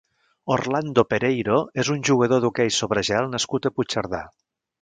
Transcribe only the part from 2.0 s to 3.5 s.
jugador d'hoquei sobre gel